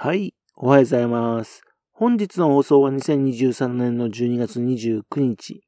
[0.00, 1.62] はい、おはようございます。
[1.92, 5.64] 本日の放送は2023年の12月29日、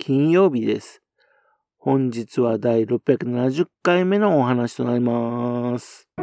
[0.00, 1.02] 金曜日です。
[1.76, 6.08] 本日は第670回目のお話となります。
[6.16, 6.22] こ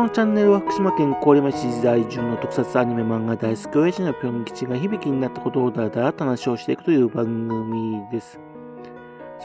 [0.00, 8.40] のチャンネルは福島県郡山市在住の特撮アニメ漫画大好き親父のぴょん吉が響きになったことをだらだらと話をしていくという番組です。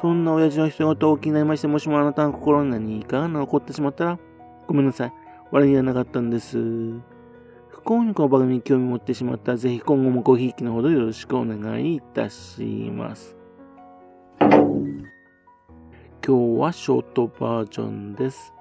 [0.02, 4.20] そんな親父の人事を気になりまして、もしもあなたの心に何かが残ってしまったら、
[4.66, 5.14] ごめんなさい。
[5.52, 6.58] 笑いがなかったんです。
[6.58, 13.38] 不幸にこの番組に興味持ってしまったら、ぜひ今後もごひいきのほどよろしくお願いいたします。
[14.40, 14.60] 今
[16.26, 18.54] 日はショートバージョンです。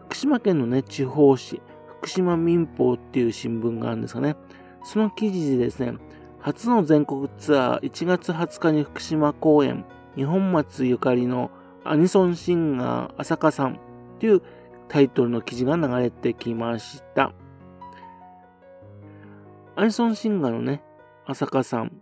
[0.00, 1.62] 福島県のね、地方紙、
[2.00, 4.36] 福島民報っていう新聞があるんですかね。
[4.84, 5.94] その記事でですね、
[6.40, 11.50] 初の全国ツアー1月20日に福島公演、日本松ゆかりの
[11.84, 13.80] アニソンシンガー浅香さん
[14.20, 14.42] という
[14.88, 17.32] タイトルの記事が流れてきました。
[19.76, 20.82] アニソンシンガーのね、
[21.26, 21.92] 浅香さん、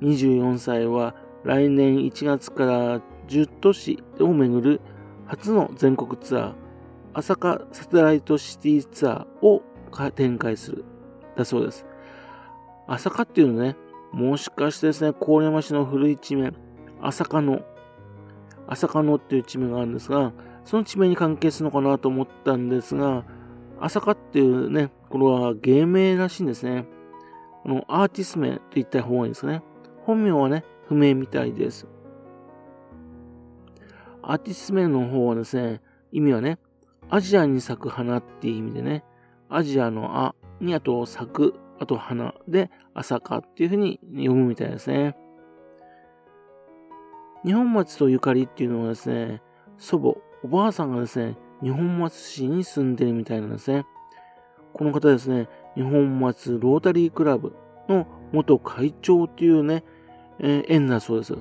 [0.00, 4.80] 24歳は来年1月から10都市を巡る
[5.26, 6.54] 初の全国ツアー、
[7.14, 9.62] 浅香サテライトシティツアーを
[10.14, 10.84] 展開する、
[11.36, 11.86] だそうです。
[12.86, 13.76] 浅香っていうのね、
[14.12, 16.52] もしかしてですね、郡山市の古い地名、
[17.00, 17.60] 浅香野、
[18.66, 20.32] 浅香野っていう地名があるんですが、
[20.64, 23.24] その地名に関係するのかなと思ったんですが、
[23.80, 26.86] 朝香っていうね、これは芸名らしいんですね。
[27.62, 29.62] このアーティスト名と言った方がいいんですかね。
[30.04, 31.86] 本名はね、不明みたいです。
[34.22, 35.80] アーティスト名の方はですね、
[36.12, 36.58] 意味はね、
[37.10, 39.04] アジアに咲く花っていう意味でね、
[39.48, 45.16] アジアのあにあと咲く、あと花で朝香っていう風に読むみたいですね。
[47.44, 49.42] 日本町とゆかりっていうのはですね、
[49.76, 53.86] 祖母、おばあさんがですね、日本松市に住んでるみたいなんですね。
[54.72, 57.54] この方ですね、日本松ロータリークラブ
[57.88, 59.84] の元会長っていうね、
[60.40, 61.36] えー、縁だそうです。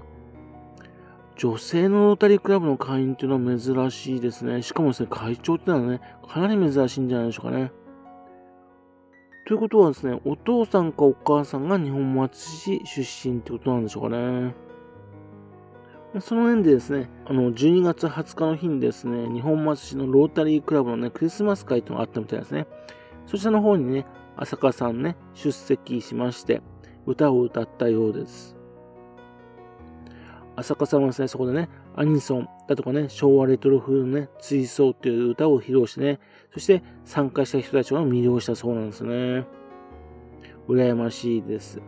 [1.37, 4.61] 女性のロータリークラブの会員っていうのは珍しいですね。
[4.61, 7.71] しかもですね、会長っていうのはね、かなり珍しいんじゃないでしょうかね。
[9.47, 14.53] ということはですね、お父さんかお母さんが日本松市出身ってことなんでしょうかね。
[16.19, 22.67] その縁でですね、あの、12月20日の日にですね、日本松市のロータリークラブのね、クリスマス会というのがあったみたいですね。
[23.25, 24.05] そちらの方にね、
[24.35, 26.61] 浅香さんね、出席しまして、
[27.05, 28.57] 歌を歌ったようです。
[30.57, 36.19] 浅香さんはですね、そこでね、アニソンだとかね、昭和レトロ風のね、追走という歌を披露してね、
[36.53, 39.45] そして参加した人たちを魅了したそうなんですね。
[40.67, 41.81] 羨ましいです。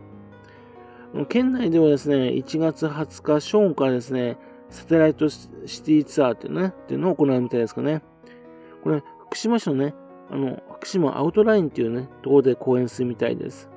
[1.28, 4.36] 県内ではですね、1月20日正午からですね、
[4.68, 5.48] サテライトシ
[5.84, 8.02] ティツアーっていうね、っていうのを行うみたいですかね。
[8.82, 9.94] これ、福島市のね、
[10.30, 13.70] あの、福島アウトラインっていうね、ところで公演するみたいです。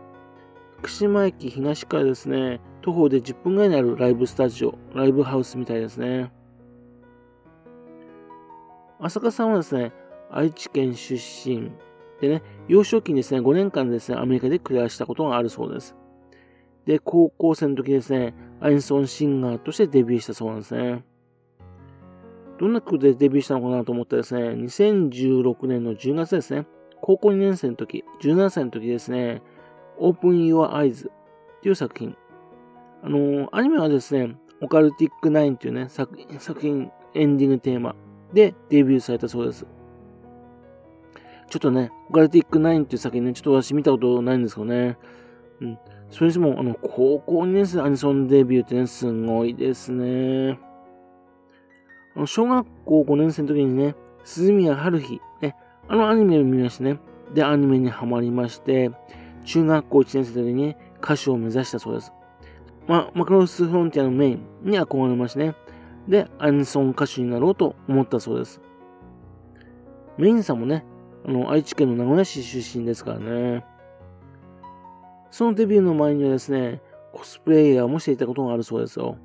[0.80, 6.31] 福島駅東からですね、徒歩で10分ぐらいにあるライブスタジオ、ライブハウスみたいですね。
[9.00, 9.94] 浅香さんはですね、
[10.31, 11.72] 愛知県出身
[12.19, 15.96] でね、幼少期にですね、5年間ですね、アメリカで暮らしたことがあるそうです。
[16.88, 21.03] で、高校生の時ですね、アインソンシンガーとしてデビューしたそうなんですね。
[22.58, 26.66] どんな曲でデビューしたのかなと思ったらですね、2016年の10月ですね、
[27.02, 29.42] 高校2年生の時、17歳の時ですね、
[30.00, 31.12] Open Your Eyes っ
[31.62, 32.16] ていう作品。
[33.04, 37.96] あのー、アニメはですね、オカルティックナインっていうね、作作品エンディングテーマ
[38.34, 39.68] でデビューされたそうです。
[41.50, 44.98] ちょっとね、オカルティックナインっていう作品ね、ちょっと私見たことないんですけどね。
[45.62, 45.80] うん。
[46.09, 50.59] それにしても、あの、高校2年生アニソンデビューってね、すごいですね。
[52.16, 55.56] あの、小学校5年生の時にね、鈴宮春日、ね、
[55.88, 57.00] あのアニメを見ましてね、
[57.34, 58.91] で、アニメにハマりまして、
[59.45, 62.13] 中学校1年生の時に歌手を目指したそうです。
[62.88, 65.56] まあ、マクロスフロンティアのメインに憧れましてね、
[66.07, 68.62] で、アニソン歌手になろうと思ったそうです。
[70.18, 70.85] メインさんもね、
[71.25, 73.65] あの、愛知県の名古屋市出身ですからね。
[75.38, 76.81] そのデビューの前にはですね、
[77.13, 79.19] コスプレイヤーもしていたことがあるそうですよ。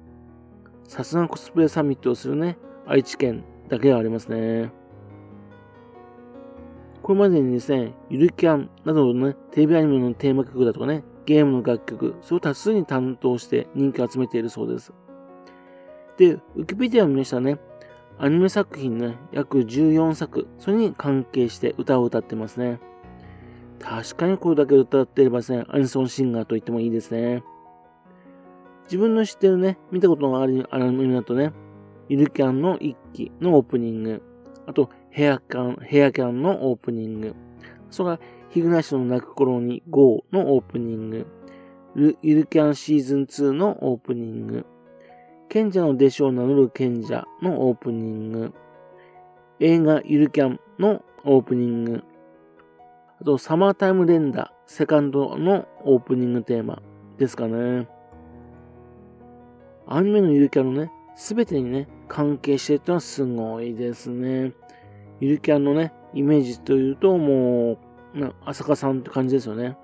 [0.85, 4.71] さすがコスプレサミットをするね、愛知県だけはありますね。
[7.03, 14.93] これまでにですね、ゆるキャンなどのね、テレビアニメのテーマ曲だとかね、ゲームの楽曲、それを多数に担当して人気を集めているそうです。
[16.19, 17.59] で、ウィキペディアを見ましたね、
[18.19, 22.81] アニメ作品ね、約14作、それに関係して歌を歌ってますね。
[23.83, 27.43] 確かにこれだけ歌ってればですね、アニソンシンガーと言ってもいいですね。
[28.85, 31.53] 自分の知ってるね、見たことのあるアニメだとね、
[32.09, 34.23] ゆるキャンの一期のオープニング、
[34.67, 37.35] あと、ヘアキャン、ヘアキャンのオープニング。
[37.91, 38.21] それが、
[38.51, 41.27] ヒグナシの泣く頃に GO のオープニング。
[41.95, 44.67] ゆるキャンシーズン2のオープニング。
[45.49, 48.55] 賢者の弟子を名乗る賢者のオープニング。
[49.61, 52.05] 映画ゆるキャンのオープニング。
[53.23, 56.83] あと、サマータイムレンダー、セカンドのオープニングテーマ
[57.19, 57.87] ですかね。
[59.87, 64.55] アニメのゆるキャンのね、すべてにね、関係してるってのはすごいですね。
[65.21, 67.79] ゆるキャンのね、イメージというと、も
[68.13, 69.77] う、な浅香さんって感じですよね。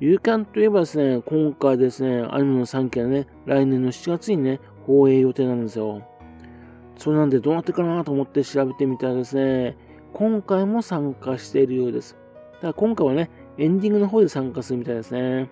[0.00, 6.02] ゆるキャンといえばですね、今回ですね、アニメの3期はね、来年の7月にね、放映予定なんですよ。
[6.98, 9.78] それなんでどうなってかなと思って調べてみたらですね、
[10.14, 12.16] 今回も参加しているようです。
[12.54, 15.50] だから今回はね、エンディングの方で参加するみたいですね。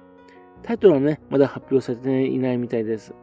[0.62, 3.14] タイトルはね、まだ発表されていないみたいです。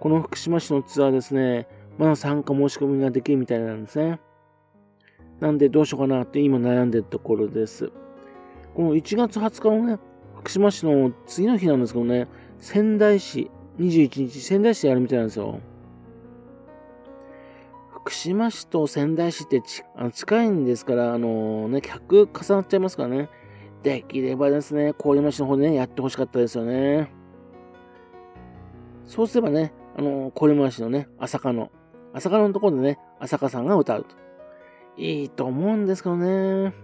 [0.00, 1.68] この福島市のツアーですね、
[1.98, 4.18] まだ参加申し込みができるみたいなんですね。
[5.40, 7.92] なんでどうしようかなって今悩んでるところです。
[8.74, 9.98] この1月20日のね、
[10.38, 15.60] 福島市の次の日なんですけどね、仙台市、21日仙台市でやるみたいなんですよ。
[18.02, 19.62] 福島市と仙台市って
[19.94, 23.30] あの近いんですから、あのー、ね、客重なっちゃいますからね。
[23.84, 27.12] できればですね、郡山市の方でね、やってほしかったですよね。
[29.06, 31.70] そうすればね、あのー、郡山市のね、朝霞の、
[32.12, 34.16] 朝霞のところでね、朝霞さんが歌うと。
[34.96, 36.74] いいと思うんですけどね。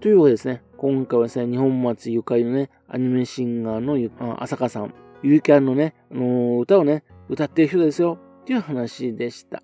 [0.00, 4.92] というわけですね、今回はですね、日本松ゆかりのね、アニメシンガーの浅香さん、
[5.22, 9.62] ゆりキャンのね、あのー、歌をね、歌っている人ですよ、っていう話でした。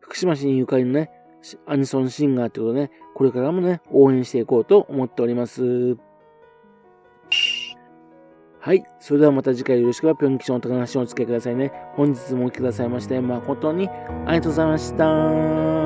[0.00, 1.10] 福島市にゆかりのね、
[1.66, 5.96] アニソンシンガーってことでね、これからもね、応援していこうと思っております。
[8.60, 8.84] はい。
[9.00, 11.72] それではまた次回よろしくは、ぴょん吉の高橋をお付けくださいね。
[11.94, 15.77] 本日もお聴きくださいまして、誠にありがとうございました。